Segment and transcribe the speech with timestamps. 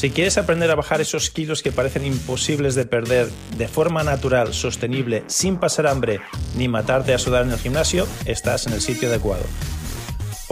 [0.00, 4.54] Si quieres aprender a bajar esos kilos que parecen imposibles de perder de forma natural,
[4.54, 6.20] sostenible, sin pasar hambre
[6.56, 9.44] ni matarte a sudar en el gimnasio, estás en el sitio adecuado.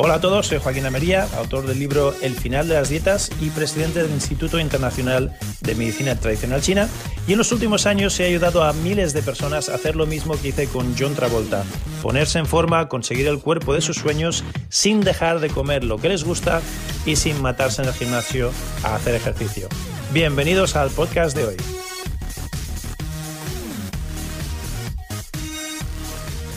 [0.00, 3.50] Hola a todos, soy Joaquín Amería, autor del libro El final de las dietas y
[3.50, 6.88] presidente del Instituto Internacional de Medicina Tradicional China.
[7.26, 10.40] Y en los últimos años he ayudado a miles de personas a hacer lo mismo
[10.40, 11.64] que hice con John Travolta,
[12.00, 16.10] ponerse en forma, conseguir el cuerpo de sus sueños sin dejar de comer lo que
[16.10, 16.62] les gusta
[17.04, 18.52] y sin matarse en el gimnasio
[18.84, 19.66] a hacer ejercicio.
[20.12, 21.56] Bienvenidos al podcast de hoy.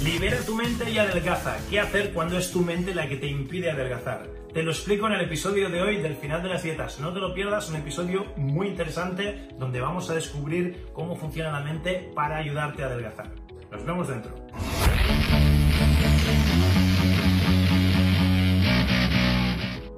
[0.04, 1.58] Libera tu mente y adelgaza.
[1.70, 4.28] ¿Qué hacer cuando es tu mente la que te impide adelgazar?
[4.52, 7.00] Te lo explico en el episodio de hoy del final de las dietas.
[7.00, 11.60] No te lo pierdas, un episodio muy interesante donde vamos a descubrir cómo funciona la
[11.60, 13.30] mente para ayudarte a adelgazar.
[13.70, 14.34] Nos vemos dentro.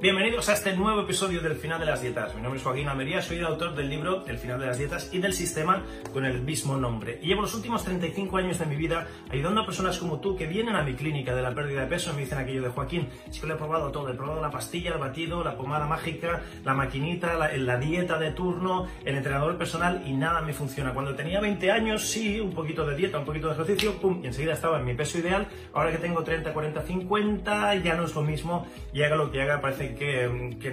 [0.03, 2.35] Bienvenidos a este nuevo episodio del Final de las Dietas.
[2.35, 5.09] Mi nombre es Joaquín Amería, soy el autor del libro El Final de las Dietas
[5.13, 7.19] y del sistema con el mismo nombre.
[7.21, 10.45] Y llevo los últimos 35 años de mi vida ayudando a personas como tú que
[10.45, 13.07] vienen a mi clínica de la pérdida de peso y me dicen aquello de Joaquín,
[13.29, 16.41] es que lo he probado todo, he probado la pastilla, el batido, la pomada mágica,
[16.65, 20.93] la maquinita, la, la dieta de turno, el entrenador personal y nada me funciona.
[20.93, 24.27] Cuando tenía 20 años, sí, un poquito de dieta, un poquito de ejercicio, pum, y
[24.27, 25.47] enseguida estaba en mi peso ideal.
[25.71, 29.41] Ahora que tengo 30, 40, 50, ya no es lo mismo y haga lo que
[29.41, 29.92] haga, parece que,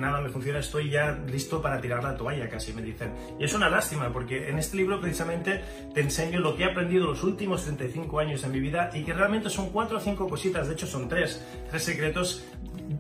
[0.01, 3.13] nada me funciona, estoy ya listo para tirar la toalla, casi me dicen.
[3.39, 5.63] Y es una lástima, porque en este libro precisamente
[5.95, 9.13] te enseño lo que he aprendido los últimos 35 años de mi vida y que
[9.13, 12.45] realmente son cuatro o cinco cositas, de hecho son tres, tres secretos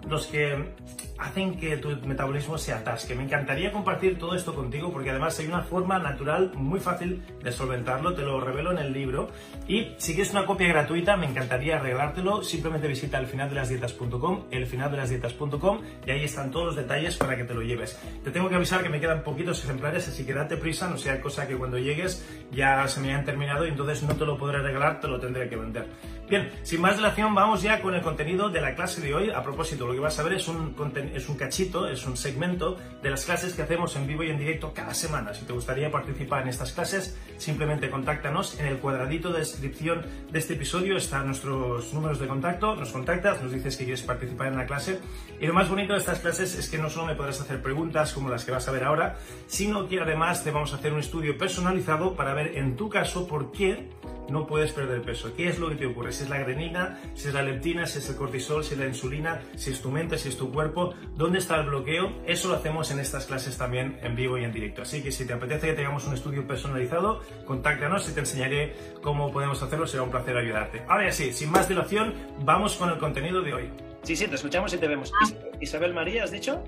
[0.08, 0.72] los que
[1.20, 3.14] hacen que tu metabolismo se atasque.
[3.14, 7.52] Me encantaría compartir todo esto contigo porque además hay una forma natural muy fácil de
[7.52, 9.30] solventarlo, te lo revelo en el libro.
[9.68, 12.42] Y si quieres una copia gratuita, me encantaría regalártelo.
[12.42, 18.00] Simplemente visita elfinaldelasdietas.com, elfinaldelasdietas.com y ahí están todos los detalles para que te lo lleves.
[18.24, 21.20] Te tengo que avisar que me quedan poquitos ejemplares, así que date prisa, no sea
[21.20, 24.60] cosa que cuando llegues ya se me hayan terminado y entonces no te lo podré
[24.60, 25.86] regalar, te lo tendré que vender.
[26.30, 29.30] Bien, sin más dilación, vamos ya con el contenido de la clase de hoy.
[29.30, 30.74] A propósito, lo que vas a ver es un,
[31.14, 34.38] es un cachito, es un segmento de las clases que hacemos en vivo y en
[34.38, 35.34] directo cada semana.
[35.34, 38.58] Si te gustaría participar en estas clases, simplemente contáctanos.
[38.58, 42.76] En el cuadradito de descripción de este episodio están nuestros números de contacto.
[42.76, 45.00] Nos contactas, nos dices que quieres participar en la clase.
[45.40, 48.12] Y lo más bonito de estas clases es que no solo me podrás hacer preguntas
[48.12, 51.00] como las que vas a ver ahora, sino que además te vamos a hacer un
[51.00, 53.88] estudio personalizado para ver en tu caso por qué
[54.30, 55.34] no puedes perder peso.
[55.36, 56.12] ¿Qué es lo que te ocurre?
[56.12, 58.86] Si es la grenina, si es la leptina, si es el cortisol, si es la
[58.86, 62.12] insulina, si es tu mente, si es tu cuerpo, ¿dónde está el bloqueo?
[62.26, 64.82] Eso lo hacemos en estas clases también en vivo y en directo.
[64.82, 69.30] Así que si te apetece que tengamos un estudio personalizado, contáctanos y te enseñaré cómo
[69.30, 69.86] podemos hacerlo.
[69.86, 70.82] Será un placer ayudarte.
[70.88, 73.70] Ahora ya sí, sin más dilación, vamos con el contenido de hoy.
[74.02, 75.12] Sí, sí, te escuchamos y te vemos.
[75.22, 75.28] Ah.
[75.60, 76.62] Isabel María, ¿has dicho?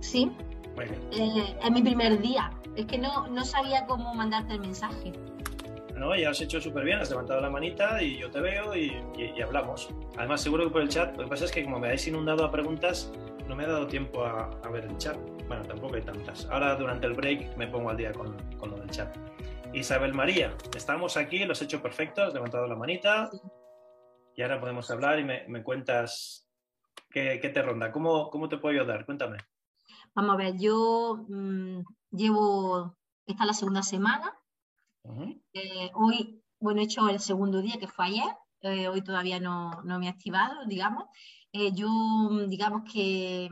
[0.00, 0.30] Sí.
[0.76, 1.00] Muy bien.
[1.12, 2.50] Eh, es mi primer día.
[2.76, 5.12] Es que no, no sabía cómo mandarte el mensaje.
[5.96, 6.14] ¿no?
[6.14, 8.92] Ya has hecho súper bien, has levantado la manita y yo te veo y,
[9.42, 9.88] hablamos.
[10.16, 12.44] Además, seguro que por el chat, lo que pasa es que como me habéis inundado
[12.44, 13.12] a preguntas,
[13.48, 15.16] no me ha dado tiempo a, ver el chat.
[15.46, 16.44] Bueno, tampoco hay tantas.
[16.46, 19.16] Ahora durante el break me pongo al día con, con lo del chat.
[19.72, 23.30] Isabel María, estamos aquí, lo has hecho perfecto, has levantado la manita
[24.34, 26.48] y ahora podemos hablar y me, cuentas
[27.10, 29.38] qué, te ronda, ¿Cómo, cómo te puedo ayudar, cuéntame.
[30.14, 31.80] Vamos a ver, yo mm,
[32.10, 32.96] llevo,
[33.26, 34.34] esta es la segunda semana,
[35.52, 39.82] eh, hoy, bueno, he hecho el segundo día que fue ayer, eh, hoy todavía no,
[39.84, 41.04] no, me he activado, digamos.
[41.52, 41.88] Eh, yo,
[42.48, 43.48] digamos que,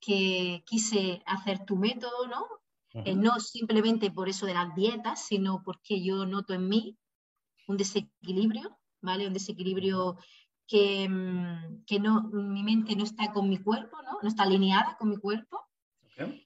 [0.00, 2.46] que quise hacer tu método, ¿no?
[3.16, 6.98] no simplemente por eso de las dietas, sino porque yo noto en mí
[7.66, 9.26] un desequilibrio, ¿vale?
[9.26, 10.18] Un desequilibrio
[10.66, 14.18] que, mm, que no, mi mente no está con mi cuerpo, ¿no?
[14.22, 15.60] No está alineada con mi cuerpo.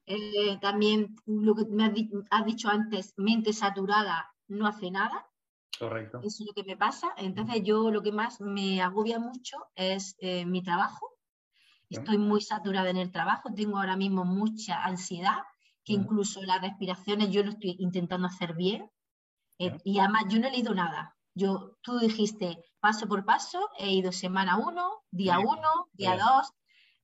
[0.06, 1.92] Eh, también lo que me
[2.30, 5.26] has, dicho antes, mente saturada no hace nada.
[5.78, 6.18] Correcto.
[6.22, 7.12] Eso es lo que me pasa.
[7.16, 11.10] Entonces yo lo que más me agobia mucho es eh, mi trabajo.
[11.88, 15.42] Estoy muy saturada en el trabajo, tengo ahora mismo mucha ansiedad,
[15.84, 18.90] que incluso las respiraciones yo lo estoy intentando hacer bien.
[19.58, 21.16] Eh, y además yo no he leído nada.
[21.34, 26.52] Yo, tú dijiste paso por paso, he ido semana uno, día uno, día dos,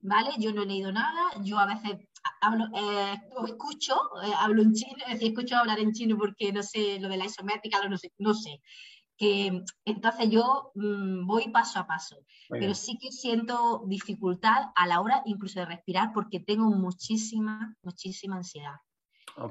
[0.03, 0.31] ¿vale?
[0.39, 2.09] Yo no he leído nada, yo a veces
[2.41, 3.15] hablo, eh,
[3.47, 7.09] escucho, eh, hablo en chino, es decir, escucho hablar en chino porque no sé lo
[7.09, 8.61] de la isométrica, no sé, no sé.
[9.17, 12.17] Que, entonces yo mm, voy paso a paso,
[12.49, 18.37] pero sí que siento dificultad a la hora incluso de respirar porque tengo muchísima, muchísima
[18.37, 18.77] ansiedad.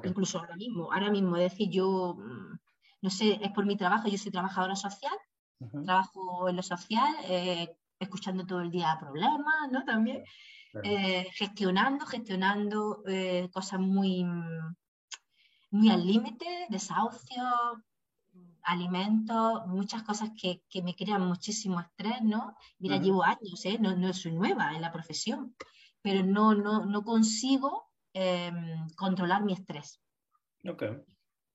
[0.03, 2.59] Incluso ahora mismo, ahora mismo, es decir, yo, mm,
[3.01, 5.13] no sé, es por mi trabajo, yo soy trabajadora social,
[5.85, 9.85] trabajo en lo social, eh, escuchando todo el día problemas, ¿no?
[9.85, 10.23] También.
[10.83, 14.23] eh, gestionando, gestionando eh, cosas muy,
[15.69, 17.43] muy al límite, desahucio,
[18.63, 22.55] alimentos, muchas cosas que, que, me crean muchísimo estrés, ¿no?
[22.79, 23.77] Mira, llevo años, ¿eh?
[23.79, 25.55] No, no, soy nueva en la profesión,
[26.01, 29.99] pero no, no, no consigo em, controlar mi estrés.
[30.63, 31.03] Okay.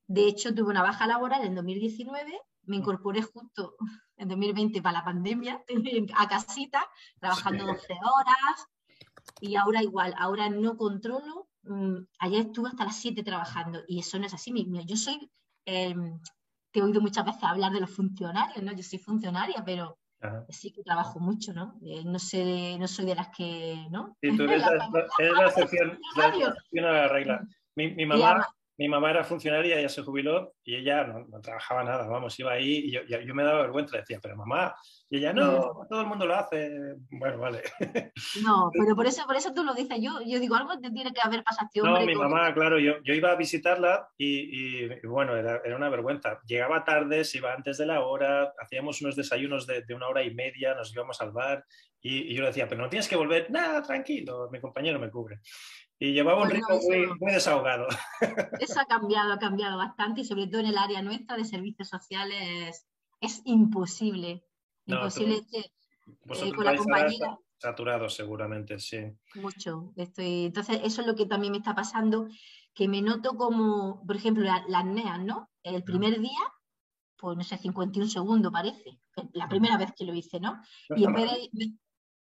[0.06, 3.76] De hecho, tuve una baja laboral en 2019, me incorporé justo
[4.16, 5.62] en 2020 para la pandemia,
[6.16, 6.88] a casita,
[7.18, 8.66] trabajando 12 horas,
[9.40, 11.48] y ahora igual, ahora no controlo.
[11.62, 14.52] Mm, ayer estuve hasta las 7 trabajando y eso no es así.
[14.86, 15.30] Yo soy,
[15.64, 16.20] em,
[16.70, 18.72] te he oído muchas veces hablar de los funcionarios, ¿no?
[18.72, 19.98] Yo soy funcionaria, pero
[20.48, 21.78] sí que trabajo mucho, ¿no?
[21.84, 24.16] Eh, no sé, no soy de las que, ¿no?
[24.20, 27.46] Sí, tú eres la, excepción, a la regla.
[27.74, 28.46] Mi, mi mamá,
[28.78, 32.82] mi mamá era funcionaria, ella se jubiló y ella no, trabajaba nada, vamos, iba ahí
[32.87, 34.75] y yo, yo, me daba vergüenza, decía, pero mamá,
[35.08, 36.70] y ella, no, todo el mundo lo hace,
[37.11, 37.62] bueno, vale.
[38.43, 41.12] No, pero por eso, por eso tú lo dices, yo, yo digo, algo te tiene
[41.12, 41.69] que haber pasado.
[41.73, 45.76] Este no, mi mamá, claro, yo, yo iba a visitarla y, y bueno, era, era,
[45.76, 46.40] una vergüenza.
[46.46, 50.23] Llegaba tarde, se iba antes de la hora, hacíamos unos desayunos de, de una hora
[50.23, 51.64] y media, nos íbamos al bar
[52.00, 55.10] y, y yo le decía, pero no tienes que volver, nada, tranquilo, mi compañero me
[55.10, 55.40] cubre.
[55.98, 56.78] Y llevaba un ritmo
[57.20, 57.87] muy, desahogado.
[58.60, 61.88] Eso ha cambiado, ha cambiado bastante y sobre todo en el área nuestra de servicios
[61.88, 62.87] sociales
[63.20, 64.44] es imposible.
[64.84, 67.38] imposible que eh, con la compañía.
[67.58, 68.99] Saturado seguramente, sí.
[69.37, 69.92] Mucho.
[69.96, 70.46] Estoy...
[70.46, 72.28] Entonces, eso es lo que también me está pasando,
[72.75, 75.50] que me noto como, por ejemplo, las NEAs, ¿no?
[75.62, 76.38] El primer día,
[77.16, 78.99] pues no sé, 51 segundos parece.
[79.32, 80.60] La primera vez que lo hice, ¿no?
[80.96, 81.72] y en vez de...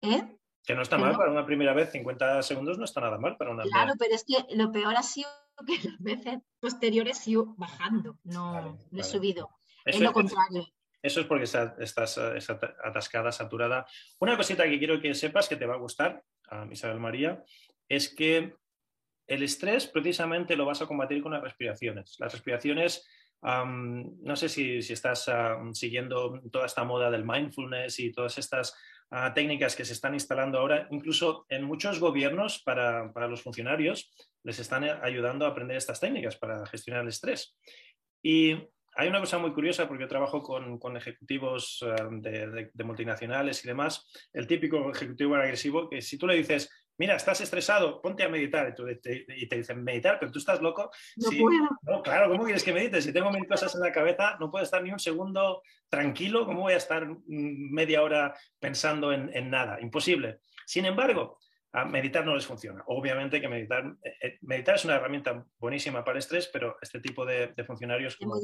[0.05, 0.39] ¿Eh?
[0.65, 3.51] Que no está mal para una primera vez, 50 segundos no está nada mal para
[3.51, 5.29] una Claro, pero es que lo peor ha sido
[5.67, 9.51] que las veces posteriores ido bajando, no, he subido.
[9.85, 10.67] es lo contrario.
[11.05, 12.19] Eso es porque estás,
[12.83, 13.87] atascada, saturada.
[14.21, 17.45] Una cosita que quiero que sepas que te va a gustar, a Isabel María,
[17.87, 18.57] es que
[19.27, 22.17] el estrés precisamente lo vas a combatir con las respiraciones.
[22.19, 23.07] Las respiraciones,
[23.43, 25.31] no sé si, estás
[25.75, 28.75] siguiendo toda esta moda del mindfulness y todas estas
[29.35, 34.11] técnicas que se están instalando ahora, incluso en muchos gobiernos para, los funcionarios,
[34.43, 37.57] les están ayudando a aprender estas técnicas para gestionar el estrés.
[38.23, 38.57] Y
[38.97, 41.85] hay una cosa muy curiosa porque yo trabajo con, ejecutivos
[42.25, 47.17] eh, de, multinacionales y demás, el típico ejecutivo agresivo, que si tú le dices, mira,
[47.17, 48.75] estás estresado, ponte a meditar.
[48.79, 50.91] Y, te, dicen, meditar, pero tú estás loco.
[51.17, 51.69] No puedo.
[51.83, 53.05] No, claro, ¿cómo quieres que medites?
[53.05, 56.47] Si tengo mil cosas en la cabeza, no puedo estar ni un segundo tranquilo.
[56.47, 59.81] ¿Cómo voy a estar media hora pensando en, nada?
[59.81, 60.39] Imposible.
[60.67, 61.39] Sin embargo,
[61.73, 62.85] a meditar no les funciona.
[62.87, 67.01] Obviamente que meditar, eh, eh, meditar es una herramienta buenísima para el estrés, pero este
[67.01, 68.37] tipo de, funcionarios como,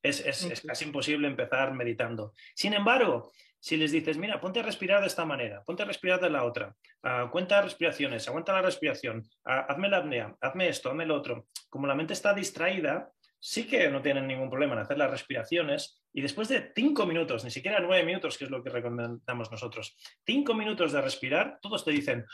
[0.00, 2.32] es, es, casi imposible empezar meditando.
[2.54, 6.20] Sin embargo, si les dices, mira, ponte a respirar de esta manera, ponte a respirar
[6.20, 10.90] de la otra, uh, cuenta respiraciones, aguanta la respiración, uh, hazme la apnea, hazme esto,
[10.90, 11.46] hazme lo otro.
[11.68, 16.02] Como la mente está distraída, sí que no tienen ningún problema en hacer las respiraciones
[16.12, 19.96] y después de cinco minutos, ni siquiera nueve minutos, que es lo que recomendamos nosotros,
[20.24, 22.24] cinco minutos de respirar, todos te dicen,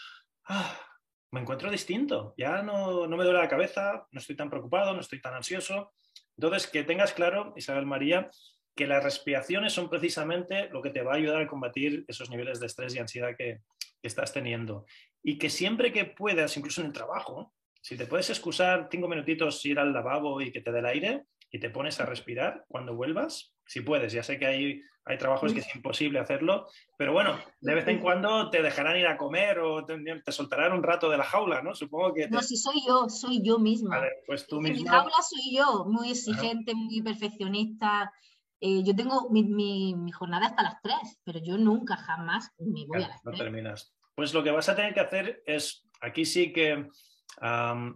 [0.49, 0.79] ah,
[1.33, 5.01] me encuentro distinto, ya no, no me duele la cabeza, no estoy tan preocupado, no
[5.01, 5.93] estoy tan ansioso.
[6.37, 8.31] Entonces, que tengas claro, Isabel María,
[8.75, 12.61] que las respiraciones son precisamente lo que te va a ayudar a combatir esos niveles
[12.61, 13.61] de estrés y ansiedad que,
[14.03, 14.85] estás teniendo.
[15.23, 19.65] Y que siempre que puedas, incluso en el trabajo, si te puedes excusar cinco minutitos,
[19.65, 22.97] ir al lavabo y que te dé el aire y te pones a respirar cuando
[22.97, 24.13] vuelvas, si puedes.
[24.13, 26.67] Ya sé que hay, hay trabajos que es imposible hacerlo,
[26.99, 29.97] pero bueno, de vez en cuando te dejarán ir a comer o te,
[30.33, 31.77] soltarán un rato de la jaula, ¿no?
[31.77, 32.29] Supongo que...
[32.29, 34.03] No, si soy yo, soy yo misma.
[34.27, 34.79] pues tú misma...
[34.79, 38.13] En mi jaula soy yo, muy exigente, muy perfeccionista,
[38.65, 43.03] eh, yo tengo mi, mi, jornada hasta las 3, pero yo nunca jamás me voy
[43.03, 43.39] a las 3.
[43.39, 43.93] No terminas.
[44.15, 46.89] Pues lo que vas a tener que hacer es, aquí sí que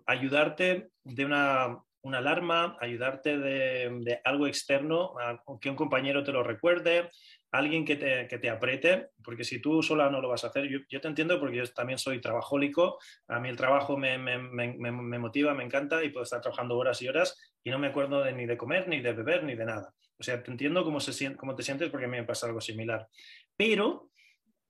[0.07, 5.15] ayudarte de una, una, alarma, ayudarte de, de algo externo,
[5.61, 7.11] que un compañero te lo recuerde,
[7.53, 10.69] alguien que te, que te, apriete, porque si tú sola no lo vas a hacer,
[10.69, 14.39] yo, yo, te entiendo porque yo también soy trabajólico, a mí el trabajo me, me,
[14.39, 17.89] me, me, motiva, me encanta y puedo estar trabajando horas y horas y no me
[17.89, 19.95] acuerdo de, ni de comer, ni de beber, ni de nada.
[20.19, 22.61] O sea, te entiendo cómo, se, cómo te sientes porque a mí me pasa algo
[22.61, 23.09] similar.
[23.57, 24.11] Pero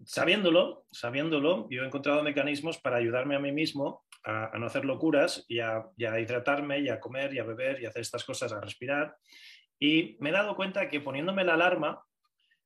[0.05, 5.45] sabiéndolo, sabiéndolo, yo he encontrado mecanismos para ayudarme a mí mismo a, no hacer locuras
[5.49, 8.25] y a, y a hidratarme y a comer y a beber y a hacer estas
[8.25, 9.17] cosas, a respirar.
[9.79, 12.03] Y me he dado cuenta que poniéndome la alarma,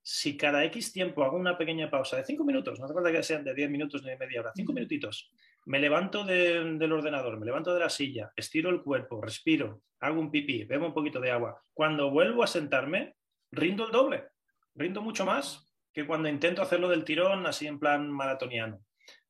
[0.02, 3.22] si cada X tiempo hago una pequeña pausa de cinco minutos, no hace falta que
[3.22, 5.30] sean de 10 minutos ni de media hora, cinco minutitos,
[5.66, 10.30] me levanto del ordenador, me levanto de la silla, estiro el cuerpo, respiro, hago un
[10.30, 11.62] pipí, bebo un poquito de agua.
[11.72, 13.14] Cuando vuelvo a sentarme,
[13.52, 14.28] rindo el doble,
[14.74, 18.80] rindo mucho más que cuando intento hacerlo del tirón así en plan maratoniano.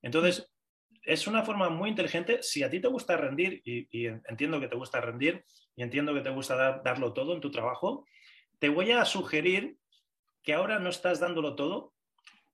[0.02, 0.50] Entonces,
[1.02, 2.42] es una forma muy inteligente.
[2.42, 5.44] Si a ti te gusta rendir, y, entiendo que te gusta rendir,
[5.74, 8.06] y entiendo que te gusta darlo todo en tu trabajo,
[8.58, 9.76] te voy a sugerir
[10.42, 11.94] que ahora no estás dándolo todo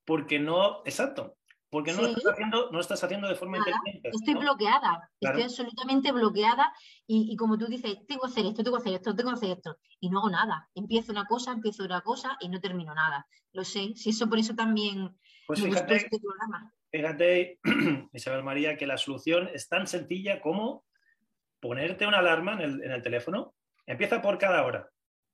[0.05, 1.37] porque no, exacto,
[1.69, 4.09] porque no, estás haciendo, no estás haciendo de forma inteligente.
[4.13, 6.73] Estoy bloqueada, estoy absolutamente bloqueada
[7.05, 9.57] y, como tú dices, tengo que hacer esto, tengo que hacer esto, tengo que hacer
[9.57, 10.69] esto y no hago nada.
[10.75, 13.27] Empiezo una cosa, empiezo otra cosa y no termino nada.
[13.51, 16.73] Lo sé, si eso por eso también pues me fíjate, este programa.
[16.89, 17.59] Fíjate,
[18.13, 20.85] Isabel María, que la solución es tan sencilla como
[21.59, 23.55] ponerte una alarma en el, en el teléfono.
[23.85, 24.89] Empieza por cada hora.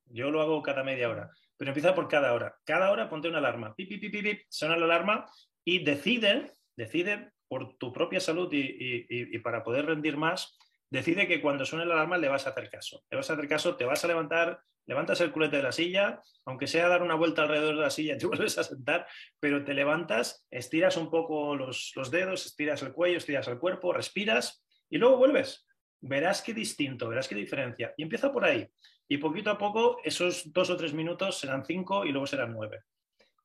[0.06, 2.56] Yo lo hago cada media hora, pero empieza por cada hora.
[2.66, 3.76] Cada hora ponte una alarma.
[3.76, 5.26] Pip, pip, pip, suena la alarma
[5.64, 10.58] y decide, decide por tu propia salud y, para poder rendir más,
[10.90, 13.04] decide que cuando suene la alarma le vas a hacer caso.
[13.10, 16.22] Le vas a hacer caso, te vas a levantar, levantas el culete de la silla,
[16.46, 19.08] aunque sea dar una vuelta alrededor de la silla, te vuelves a sentar,
[19.40, 23.94] pero te levantas, estiras un poco los, los dedos, estiras el cuello, estiras el cuerpo,
[23.94, 25.68] respiras y luego vuelves.
[26.02, 27.94] Verás qué distinto, verás qué diferencia.
[27.96, 28.68] Y empieza por ahí.
[29.14, 32.82] Y poquito a poco, esos dos o tres minutos serán cinco y luego serán nueve.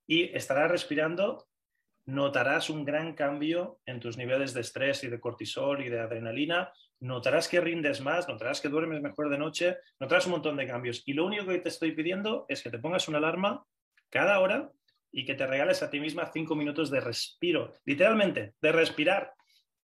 [0.07, 1.47] Y estarás respirando
[2.07, 6.73] notarás un gran cambio en tus niveles de estrés y de cortisol y de adrenalina,
[7.01, 11.03] notarás que rindes más, notarás que duermes mejor de noche, notarás un montón de cambios.
[11.05, 13.63] Y lo único que te estoy pidiendo es que te pongas una alarma
[14.09, 14.71] cada hora
[15.13, 19.35] y que te regales a ti misma cinco minutos de respiro, literalmente, de respirar.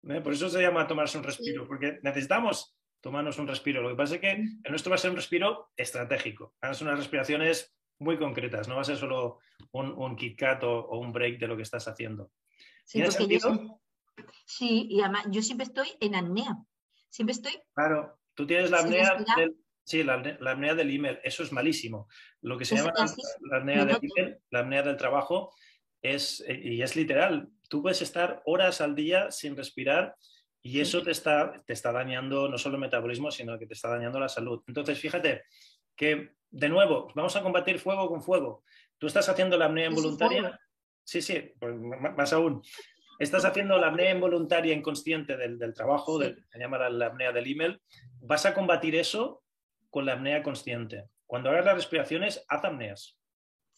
[0.07, 0.21] ¿eh?
[0.21, 3.81] Por eso se llama tomarse un respiro, porque necesitamos tomarnos un respiro.
[3.81, 6.55] Lo que pasa es que el nuestro va a ser un respiro estratégico.
[6.73, 9.39] Son unas respiraciones muy concretas, no va a ser solo
[9.71, 12.31] un, un KitKat o, un break de lo que estás haciendo.
[12.85, 13.79] Sí, porque yo
[14.45, 16.57] sí, y además yo siempre estoy en apnea.
[17.09, 17.53] Siempre estoy.
[17.73, 22.07] Claro, tú tienes la apnea del, sí, la, apnea del email, eso es malísimo.
[22.41, 25.53] Lo que se llama la, apnea del email, la apnea del trabajo,
[26.01, 27.49] es, y es literal.
[27.69, 30.15] Tú puedes estar horas al día sin respirar
[30.61, 33.89] y eso te está, te está dañando no solo el metabolismo, sino que te está
[33.89, 34.63] dañando la salud.
[34.67, 35.43] Entonces, fíjate
[35.95, 38.63] que de nuevo, vamos a combatir fuego con fuego.
[38.97, 40.59] Tú estás haciendo la apnea involuntaria.
[41.03, 42.61] Sí, sí, pues más aún.
[43.17, 47.81] Estás haciendo la apnea involuntaria inconsciente del, trabajo, se llama la, apnea del email.
[48.19, 49.43] Vas a combatir eso
[49.89, 51.05] con la apnea consciente.
[51.25, 53.17] Cuando hagas las respiraciones, haz apneas.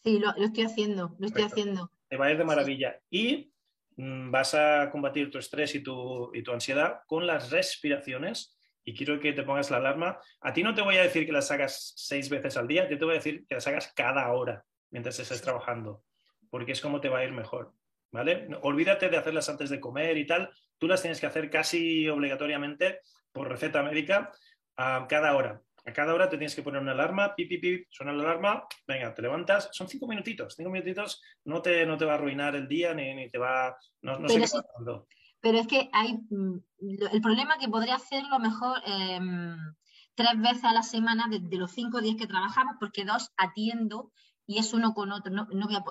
[0.04, 1.92] Sí, lo, estoy haciendo, lo estoy haciendo.
[2.08, 3.00] Te va a ir de maravilla.
[3.10, 3.53] Y mm,
[3.98, 9.20] vas a combatir tu estrés y tu, y tu ansiedad con las respiraciones y quiero
[9.20, 10.20] que te pongas la alarma.
[10.42, 12.98] A ti no te voy a decir que las hagas seis veces al día, yo
[12.98, 16.04] te voy a decir que las hagas cada hora mientras estés trabajando,
[16.50, 17.74] porque es como te va a ir mejor.
[18.12, 18.48] ¿Vale?
[18.62, 20.52] Olvídate de hacerlas antes de comer y tal.
[20.78, 23.00] Tú las tienes que hacer casi obligatoriamente
[23.32, 24.32] por receta médica
[24.78, 25.64] a cada hora.
[25.86, 28.66] A cada hora te tienes que poner una alarma, pip, pip, pip, suena la alarma,
[28.88, 32.56] venga, te levantas, son cinco minutitos, cinco minutitos no te, no te va a arruinar
[32.56, 34.48] el día ni, te va, no, no sé qué
[35.44, 36.58] pero es que hay mm,
[37.12, 39.58] el problema que podría hacerlo mejor em,
[40.16, 44.14] tres veces a la semana de, los cinco días que trabajamos, porque dos atiendo
[44.48, 45.34] y es uno con otro.
[45.34, 45.84] No, voy, a,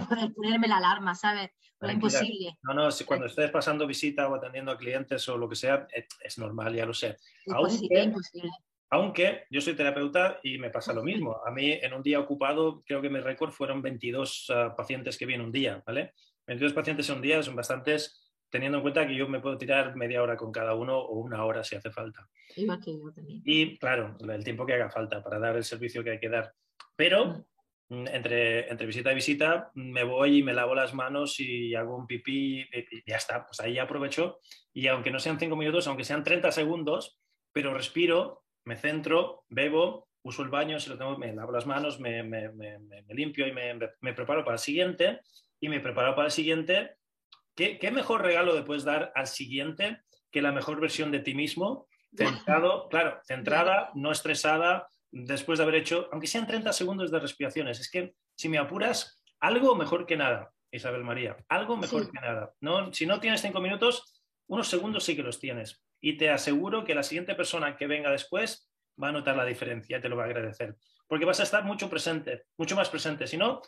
[0.00, 1.50] poder ponerme la alarma, ¿sabes?
[1.80, 2.58] Es imposible.
[2.62, 5.86] No, no, si cuando estés pasando visita o atendiendo a clientes o lo que sea,
[6.22, 7.16] es, normal, ya lo sé.
[7.46, 8.50] Aunque, imposible.
[8.90, 11.40] Aunque yo soy terapeuta y me pasa lo mismo.
[11.44, 15.26] A mí en un día ocupado, creo que mi récord fueron 22 ah, pacientes que
[15.26, 16.14] vi en un día, ¿vale?
[16.46, 19.94] 22 pacientes en un día son bastantes teniendo en cuenta que yo me puedo tirar
[19.96, 22.28] media hora con cada uno o una hora si hace falta.
[23.44, 26.54] Y claro, el tiempo que haga falta para dar el servicio que hay que dar.
[26.96, 27.44] Pero
[27.90, 31.96] mm, entre, entre visita y visita me voy y me lavo las manos y hago
[31.96, 33.44] un pipí y ya está.
[33.44, 34.38] Pues ahí aprovecho
[34.72, 37.18] y aunque no sean cinco minutos, aunque sean 30 segundos,
[37.52, 41.98] pero respiro, me centro, bebo, uso el baño, si lo tengo, me lavo las manos,
[41.98, 45.20] me, me, me, me limpio y me, preparo para el siguiente.
[45.60, 46.98] Y me preparo para el siguiente
[47.58, 51.88] ¿Qué, mejor regalo le puedes dar al siguiente que la mejor versión de ti mismo?
[52.16, 57.80] Centrado, claro, centrada, no estresada, después de haber hecho, aunque sean 30 segundos de respiraciones.
[57.80, 62.52] Es que si me apuras, algo mejor que nada, Isabel María, algo mejor que nada.
[62.60, 65.82] No, si no tienes cinco minutos, unos segundos sí que los tienes.
[66.00, 68.70] Y te aseguro que la siguiente persona que venga después
[69.02, 70.76] va a notar la diferencia, te lo va a agradecer
[71.08, 73.26] porque vas a estar mucho presente, mucho más presente.
[73.26, 73.62] Si no,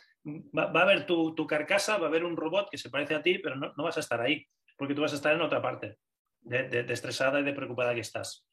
[0.57, 3.39] va, a haber tu, carcasa, va a haber un robot que se parece a ti,
[3.39, 4.47] pero no, vas a estar ahí,
[4.77, 5.97] porque tú vas a estar en otra parte,
[6.41, 8.47] de, estresada y de preocupada que estás.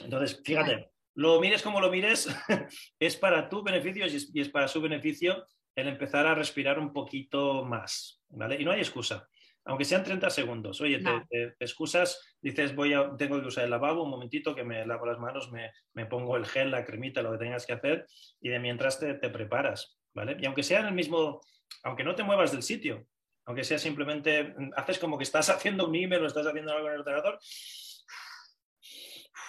[0.00, 2.28] Entonces, fíjate, lo mires como lo mires,
[2.98, 7.64] es para tu beneficio y es, para su beneficio el empezar a respirar un poquito
[7.64, 8.60] más, ¿vale?
[8.60, 9.26] Y no hay excusa
[9.64, 10.80] aunque sean 30 segundos.
[10.80, 14.86] Oye, te, excusas, dices, voy a, tengo que usar el lavabo, un momentito que me
[14.86, 18.06] lavo las manos, me, pongo el gel, la cremita, lo que tengas que hacer,
[18.40, 20.36] y de mientras te, preparas, ¿vale?
[20.38, 21.40] Y aunque sea en el mismo,
[21.82, 23.06] aunque no te muevas del sitio,
[23.46, 26.94] aunque sea simplemente, haces como que estás haciendo un email o estás haciendo algo en
[26.94, 27.38] el ordenador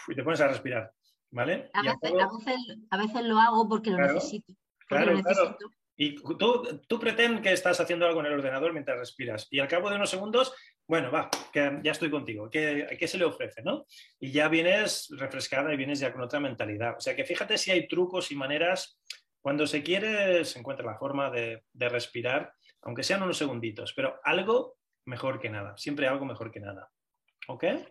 [0.07, 0.91] y te pones a respirar,
[1.31, 1.69] ¿vale?
[1.74, 4.53] A, veces, lo hago porque lo necesito.
[4.88, 5.57] claro, claro.
[5.98, 9.48] Y tú, tú pretend que estás haciendo algo en el ordenador mientras respiras.
[9.50, 10.54] Y al cabo de unos segundos,
[10.88, 12.50] bueno, va, que ya estoy contigo.
[12.50, 13.62] ¿Qué, ¿Qué, se le ofrece?
[13.64, 13.86] ¿no?
[14.20, 16.96] Y ya vienes refrescada y vienes ya con otra mentalidad.
[16.98, 19.00] O sea que fíjate si hay trucos y maneras.
[19.42, 24.20] Cuando se quiere, se encuentra la forma de, de respirar, aunque sean unos segunditos, pero
[24.24, 25.78] algo mejor que nada.
[25.78, 26.90] Siempre algo mejor que nada.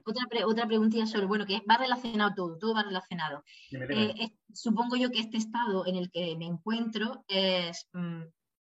[0.04, 3.44] Otra, otra preguntilla sobre, bueno, que va relacionado todo, todo va relacionado.
[3.70, 8.22] Eh, supongo yo que este estado en el que me encuentro es mm,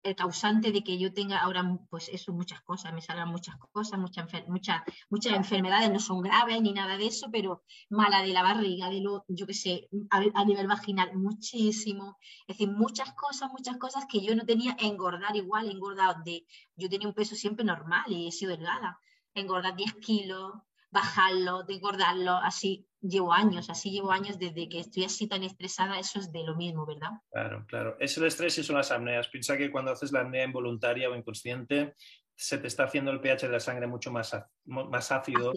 [0.05, 3.99] el causante de que yo tenga ahora, pues eso, muchas cosas, me salgan muchas cosas,
[3.99, 8.43] muchas, muchas, muchas enfermedades, no son graves ni nada de eso, pero mala de la
[8.43, 12.17] barriga, de lo, yo qué sé, a, nivel vaginal, muchísimo.
[12.47, 16.87] Es decir, muchas cosas, muchas cosas que yo no tenía, engordar igual, engordado de, yo
[16.87, 18.99] tenía un peso siempre normal y he sido delgada,
[19.33, 20.53] engordar 10 kilos,
[20.95, 26.19] bajarlo, engordarlo, así llevo años, así llevo años desde que estoy así tan estresada, eso
[26.19, 27.11] es de lo mismo, ¿verdad?
[27.31, 27.97] Claro, claro.
[27.99, 29.27] Es el estrés y son las apneas.
[29.27, 31.93] Piensa que cuando haces la apnea involuntaria o inconsciente,
[32.33, 35.53] se te está haciendo el pH de la sangre mucho más, más ácido.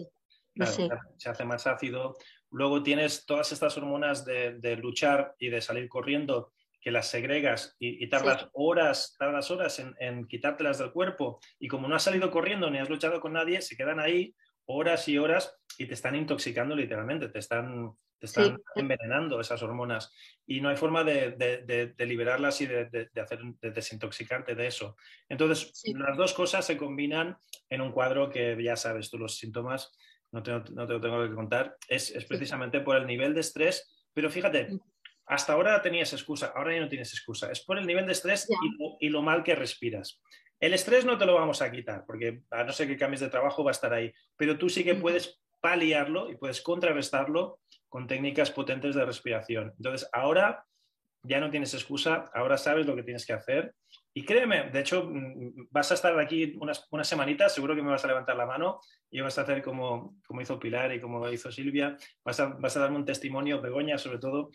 [1.15, 2.17] Se hace más ácido.
[2.51, 8.07] Luego tienes todas estas hormonas de, luchar y de salir corriendo que las segregas y,
[8.09, 12.69] tardas horas, tardas horas en, en, quitártelas del cuerpo y como no has salido corriendo
[12.69, 14.33] ni has luchado con nadie, se quedan ahí
[14.69, 20.13] horas y horas y te están intoxicando literalmente, te están, están envenenando esas hormonas.
[20.45, 24.95] Y no hay forma de, liberarlas y de, hacer, desintoxicarte de eso.
[25.27, 27.35] Entonces, las dos cosas se combinan
[27.69, 29.91] en un cuadro que ya sabes tú los síntomas,
[30.31, 34.05] no te, no te lo tengo que contar, es, precisamente por el nivel de estrés,
[34.13, 34.69] pero fíjate,
[35.25, 38.47] hasta ahora tenías excusa, ahora ya no tienes excusa, es por el nivel de estrés
[38.99, 40.21] y lo mal que respiras.
[40.59, 43.29] El estrés no te lo vamos a quitar, porque a no ser que cambies de
[43.29, 48.07] trabajo va a estar ahí, pero tú sí que puedes paliarlo y puedes contrarrestarlo con
[48.07, 49.73] técnicas potentes de respiración.
[49.77, 50.65] Entonces, ahora
[51.23, 53.73] ya no tienes excusa, ahora sabes lo que tienes que hacer.
[54.13, 57.89] Y créeme, de hecho, mm, vas a estar aquí unas, unas semanitas, seguro que me
[57.89, 58.79] vas a levantar la mano
[59.09, 62.75] y vas a hacer como, como hizo Pilar y como hizo Silvia, vas a, vas
[62.77, 64.51] a darme un testimonio, Begoña sobre todo,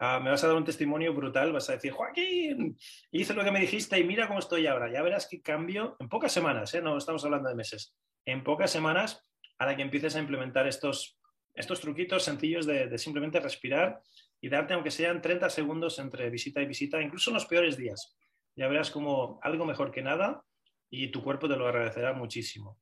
[0.00, 2.78] Ah, me vas a dar un testimonio brutal, vas a decir, Joaquín,
[3.10, 4.92] hice lo que me dijiste y mira cómo estoy ahora.
[4.92, 6.80] Ya verás qué cambio en pocas semanas, ¿eh?
[6.80, 11.18] no estamos hablando de meses, en pocas semanas a la que empieces a implementar estos,
[11.52, 14.00] estos truquitos sencillos de, simplemente respirar
[14.40, 18.16] y darte, aunque sean 30 segundos entre visita y visita, incluso en los peores días.
[18.54, 20.44] Ya verás como algo mejor que nada
[20.90, 22.78] y tu cuerpo te lo agradecerá muchísimo.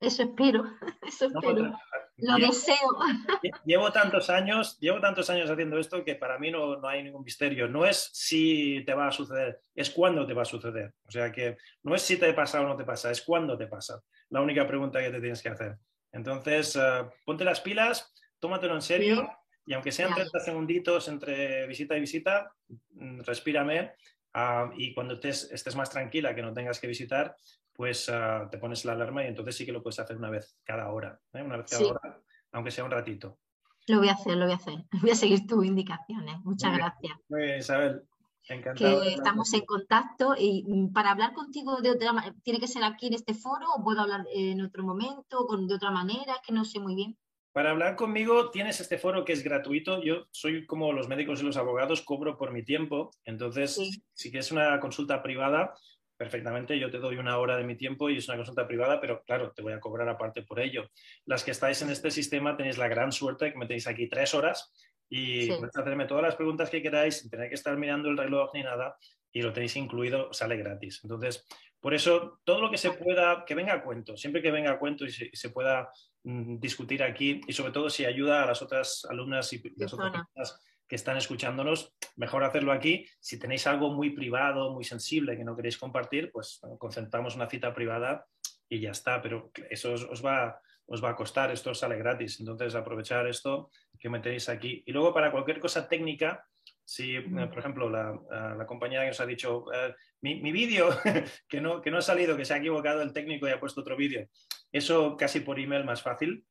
[0.00, 0.64] Eso espero,
[1.06, 1.74] eso espero.
[2.22, 2.76] Lo deseo.
[3.64, 7.68] Llevo tantos años, llevo tantos años haciendo esto que para mí no, hay ningún misterio.
[7.68, 10.94] No es si te va a suceder, es cuándo te va a suceder.
[11.04, 13.66] O sea que no es si te pasa o no te pasa, es cuándo te
[13.66, 14.02] pasa.
[14.30, 15.76] La única pregunta que te tienes que hacer.
[16.12, 19.30] Entonces, eh, ponte las pilas, tómatelo en serio
[19.66, 22.52] y aunque sean 30 segunditos entre visita y visita,
[22.90, 23.92] mm, respírame
[24.34, 27.36] ah, y cuando estés, estés más tranquila, que no tengas que visitar,
[27.72, 30.56] pues ah, te pones la alarma y entonces sí que lo puedes hacer una vez
[30.64, 31.42] cada hora, ¿eh?
[31.42, 33.38] una vez cada hora, aunque sea un ratito.
[33.86, 34.74] Lo voy a hacer, lo voy a hacer.
[35.02, 36.36] Voy a seguir tus indicaciones.
[36.44, 37.12] Muchas gracias.
[37.28, 38.02] Muy bien, Isabel.
[38.48, 39.02] Encantado.
[39.02, 42.84] Que estamos en contacto y mm, para hablar contigo de otra manera, ¿tiene que ser
[42.84, 46.34] aquí en este foro o puedo hablar en otro momento, con, de otra manera?
[46.46, 47.16] Que no sé muy bien.
[47.52, 50.02] Para hablar conmigo tienes este foro que es gratuito.
[50.02, 53.10] Yo soy como los médicos y los abogados, cobro por mi tiempo.
[53.24, 54.02] Entonces, sí.
[54.12, 55.74] si quieres una consulta privada,
[56.16, 59.22] perfectamente, yo te doy una hora de mi tiempo y es una consulta privada, pero
[59.24, 60.90] claro, te voy a cobrar aparte por ello.
[61.24, 64.06] Las que estáis en este sistema tenéis la gran suerte de que me tenéis aquí
[64.06, 64.70] tres horas
[65.08, 68.50] y podéis hacerme todas las preguntas que queráis sin tener que estar mirando el reloj
[68.52, 68.96] ni nada
[69.32, 71.00] y lo tenéis incluido, sale gratis.
[71.02, 71.46] Entonces,
[71.80, 74.78] por eso, todo lo que se pueda, que venga a cuento, siempre que venga a
[74.78, 75.90] cuento y se, pueda
[76.24, 80.12] mm, discutir aquí y sobre todo si ayuda a las otras alumnas y las otras
[80.12, 83.06] personas que están escuchándonos, mejor hacerlo aquí.
[83.20, 87.72] Si tenéis algo muy privado, muy sensible que no queréis compartir, pues concentramos una cita
[87.72, 88.26] privada
[88.68, 89.22] y ya está.
[89.22, 92.40] Pero eso os, va, os va a costar, esto sale gratis.
[92.40, 94.82] Entonces, aprovechar esto que me tenéis aquí.
[94.84, 96.44] Y luego, para cualquier cosa técnica,
[96.84, 98.18] si, eh, por ejemplo, la,
[98.56, 100.88] la, compañera que os ha dicho, eh, mi, mi vídeo
[101.48, 103.80] que, no, que no ha salido, que se ha equivocado el técnico y ha puesto
[103.80, 104.26] otro vídeo,
[104.72, 106.44] eso casi por email más fácil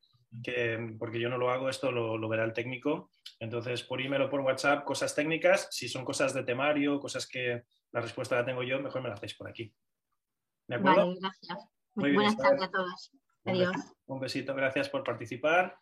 [0.44, 3.10] que, porque yo no lo hago, esto lo, verá el técnico.
[3.40, 7.64] Entonces, por email o por WhatsApp, cosas técnicas, si son cosas de temario, cosas que
[7.92, 9.74] la respuesta la tengo yo, mejor me la hacéis por aquí.
[10.68, 11.08] ¿De acuerdo?
[11.08, 11.70] Vale, gracias.
[11.96, 13.12] Muy buenas tardes a todos.
[13.46, 13.76] Adiós.
[14.06, 15.80] Un besito, gracias por participar.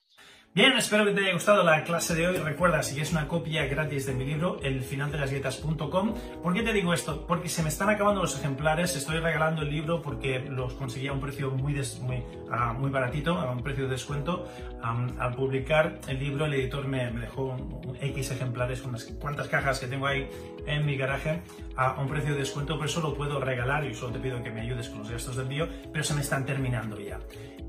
[0.58, 2.38] Bien, espero que te haya gustado la clase de hoy.
[2.38, 6.16] Recuerda, si quieres una copia gratis de mi libro, elfinaldelasdietas.com.
[6.42, 7.28] ¿Por qué te digo esto?
[7.28, 8.96] Porque se me están acabando los ejemplares.
[8.96, 13.38] Estoy regalando el libro porque los conseguí a un precio muy, muy, uh, muy baratito,
[13.38, 14.48] a un precio de descuento.
[14.84, 19.04] Um, al publicar el libro, el editor me, me dejó un, un X ejemplares, unas
[19.04, 20.28] cuantas cajas que tengo ahí
[20.66, 21.44] en mi garaje
[21.78, 24.50] a un precio de descuento, por eso lo puedo regalar y solo te pido que
[24.50, 27.20] me ayudes con los gastos de envío, pero se me están terminando ya.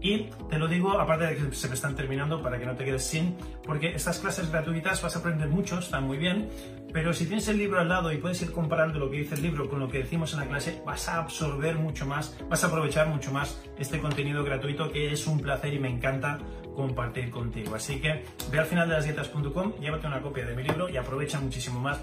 [0.01, 2.85] Y te lo digo, aparte de que se me están terminando, para que no te
[2.85, 6.49] quedes sin, porque estas clases gratuitas vas a aprender mucho, están muy bien,
[6.93, 9.43] pero si tienes el libro al lado y puedes ir comparando lo que dice el
[9.43, 12.69] libro con lo que decimos en la clase, vas a absorber mucho más, vas a
[12.69, 16.39] aprovechar mucho más este contenido gratuito que es un placer y me encanta
[16.75, 17.75] compartir contigo.
[17.75, 20.97] Así que ve al final de las dietas.com, llévate una copia de mi libro y
[20.97, 21.99] aprovecha muchísimo más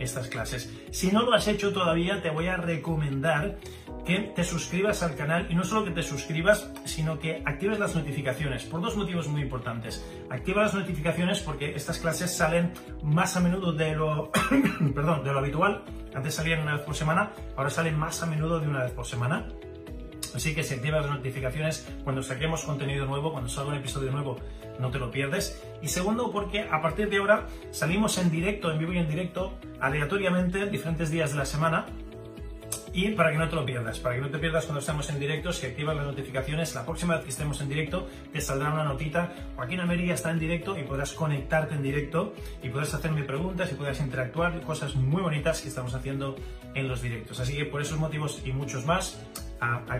[0.00, 0.70] estas clases.
[0.90, 3.56] Si no lo has hecho todavía, te voy a recomendar
[4.06, 7.94] que te suscribas al canal y no solo que te suscribas, sino que actives las
[7.94, 10.06] notificaciones por dos motivos muy importantes.
[10.30, 14.30] Activa las notificaciones porque estas clases salen más a menudo de lo,
[14.94, 15.82] perdón, de lo habitual.
[16.14, 19.04] Antes salían una vez por semana, ahora salen más a menudo de una vez por
[19.04, 19.48] semana.
[20.34, 24.36] Así que si activas las notificaciones cuando saquemos contenido nuevo, cuando salga un episodio nuevo,
[24.78, 25.62] no te lo pierdes.
[25.82, 29.58] Y segundo, porque a partir de ahora salimos en directo, en vivo y en directo,
[29.80, 31.86] aleatoriamente, diferentes días de la semana.
[32.96, 35.20] Y para que no te lo pierdas, para que no te pierdas cuando estamos en
[35.20, 38.84] directo, si activas las notificaciones, la próxima vez que estemos en directo te saldrá una
[38.84, 39.34] notita.
[39.54, 42.32] Joaquín América está en directo y podrás conectarte en directo
[42.62, 46.36] y podrás hacerme preguntas y podrás interactuar, cosas muy bonitas que estamos haciendo
[46.74, 47.38] en los directos.
[47.38, 49.22] Así que por esos motivos y muchos más,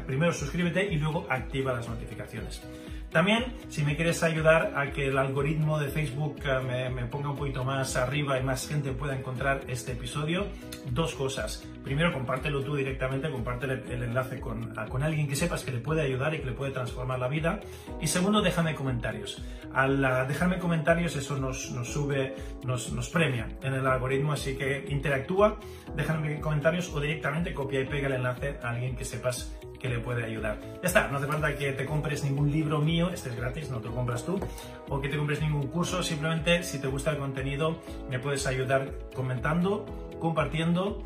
[0.06, 2.62] primero suscríbete y luego activa las notificaciones.
[3.10, 7.36] También, si me quieres ayudar a que el algoritmo de Facebook uh, me, ponga un
[7.36, 10.46] poquito más arriba y más gente pueda encontrar este episodio,
[10.90, 11.64] dos cosas.
[11.82, 15.78] Primero, compártelo tú directamente, comparte el, el enlace con, con, alguien que sepas que le
[15.78, 17.60] puede ayudar y que le puede transformar la vida.
[18.00, 19.42] Y segundo, déjame comentarios.
[19.72, 24.86] Al dejarme comentarios, eso nos, nos sube, nos, nos, premia en el algoritmo, así que
[24.88, 25.58] interactúa,
[25.94, 29.98] déjame comentarios o directamente copia y pega el enlace a alguien que sepas que le
[29.98, 30.58] puede ayudar.
[30.82, 33.80] Ya está, no hace falta que te compres ningún libro mío, este es gratis, no
[33.80, 34.40] te lo compras tú,
[34.88, 38.90] o que te compres ningún curso, simplemente si te gusta el contenido me puedes ayudar
[39.14, 39.86] comentando,
[40.20, 41.02] compartiendo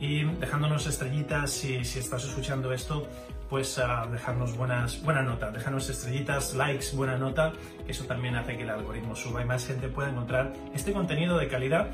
[0.00, 3.06] y dejándonos estrellitas si, si estás escuchando esto,
[3.48, 7.52] pues uh, dejarnos buenas, buena nota, dejarnos estrellitas, likes, buena nota,
[7.86, 11.48] eso también hace que el algoritmo suba y más gente pueda encontrar este contenido de
[11.48, 11.88] calidad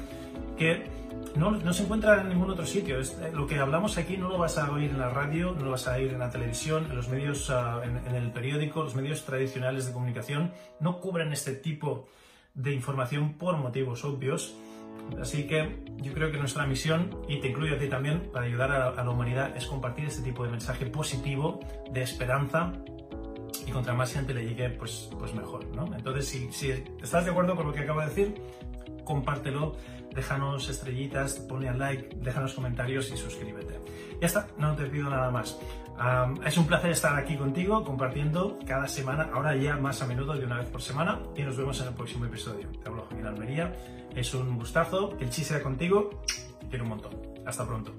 [0.57, 0.85] que
[1.37, 3.01] no, no, se encuentra en ningún otro sitio.
[3.01, 5.71] Eh, lo que hablamos aquí no lo vas a oír en la radio, no lo
[5.73, 9.25] vas a oír en la televisión, en los medios, uh, en, el periódico, los medios
[9.25, 12.09] tradicionales de comunicación no cubren este tipo
[12.55, 14.55] de información por motivos obvios.
[15.21, 18.71] Así que yo creo que nuestra misión, y te incluyo a ti también, para ayudar
[18.73, 21.61] a la humanidad, es compartir este tipo de mensaje positivo,
[21.93, 22.73] de esperanza,
[23.67, 25.87] y contra más gente le llegue, pues, pues mejor, ¿no?
[25.95, 26.71] Entonces, si, si
[27.03, 28.35] estás de acuerdo con lo que acabo de decir,
[29.05, 29.77] compártelo,
[30.15, 33.79] déjanos estrellitas, ponle al like, déjanos comentarios y suscríbete.
[34.21, 35.59] Ya está, no te pido nada más.
[35.95, 40.35] Um, es un placer estar aquí contigo compartiendo cada semana, ahora ya más a menudo
[40.35, 42.69] de una vez por semana y nos vemos en el próximo episodio.
[42.83, 43.73] Te hablo Joaquín Almería,
[44.15, 46.23] es un gustazo, que el chiste sea contigo,
[46.61, 47.13] te quiero un montón.
[47.47, 47.93] Hasta pronto.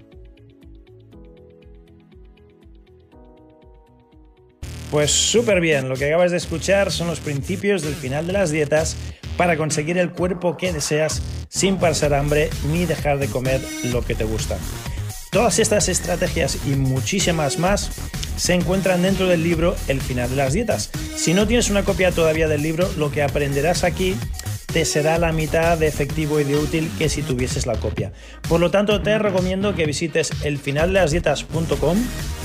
[4.91, 8.51] Pues súper bien, lo que acabas de escuchar son los principios del final de las
[8.51, 8.95] dietas
[9.37, 14.15] para conseguir el cuerpo que deseas sin pasar hambre ni dejar de comer lo que
[14.15, 14.57] te gusta.
[15.31, 17.91] Todas estas estrategias y muchísimas más
[18.37, 20.91] se encuentran dentro del libro El final de las dietas.
[21.15, 24.15] Si no tienes una copia todavía del libro, lo que aprenderás aquí
[24.71, 28.11] te será la mitad de efectivo y de útil que si tuvieses la copia.
[28.49, 31.97] Por lo tanto, te recomiendo que visites elfinaldelasdietas.com,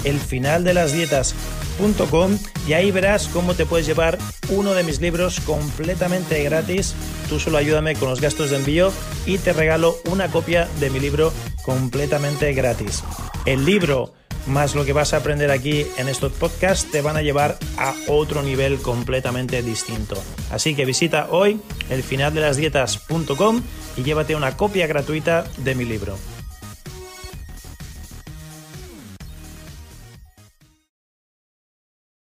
[0.04, 4.18] elfinaldelasdietas.com y ahí verás cómo te puedes llevar
[4.50, 6.94] uno de mis libros completamente gratis.
[7.28, 8.92] Tú solo ayúdame con los gastos de envío
[9.26, 11.32] y te regalo una copia de mi libro
[11.62, 13.02] completamente gratis.
[13.46, 14.12] El libro
[14.46, 17.94] más lo que vas a aprender aquí en estos podcasts te van a llevar a
[18.08, 20.16] otro nivel completamente distinto.
[20.50, 21.60] Así que visita hoy
[21.90, 23.62] elfinaldelasdietas.com
[23.96, 26.16] y llévate una copia gratuita de mi libro.